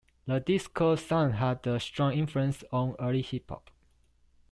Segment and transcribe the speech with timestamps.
[0.25, 3.69] The disco sound had a strong influence on early hip hop.